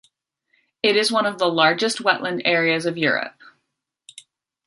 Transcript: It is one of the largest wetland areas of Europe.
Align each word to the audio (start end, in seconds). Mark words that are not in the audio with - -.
It 0.81 0.95
is 0.95 1.11
one 1.11 1.27
of 1.27 1.37
the 1.37 1.45
largest 1.45 1.99
wetland 1.99 2.41
areas 2.43 2.87
of 2.87 2.97
Europe. 2.97 3.35